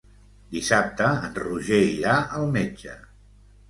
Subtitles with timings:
[0.55, 3.01] Dissabte en Roger irà al metge.